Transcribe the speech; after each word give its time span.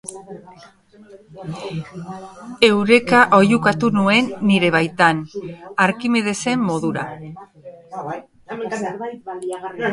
Eureka 2.69 3.19
oihukatu 3.39 3.91
nuen 3.99 4.31
nire 4.51 4.73
baitan, 4.77 5.21
Arkimedesen 5.89 6.67
modura. 6.73 7.07